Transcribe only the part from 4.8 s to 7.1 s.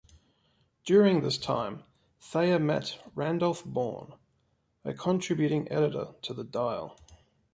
a contributing editor to The Dial.